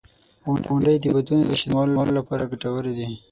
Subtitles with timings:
[0.69, 3.09] •غونډۍ د بادونو د شدت کمولو لپاره ګټورې دي.